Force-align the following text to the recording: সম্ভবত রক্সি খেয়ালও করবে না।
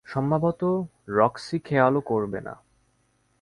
সম্ভবত 0.05 0.61
রক্সি 1.09 1.57
খেয়ালও 1.59 2.01
করবে 2.01 2.39
না। 2.41 2.53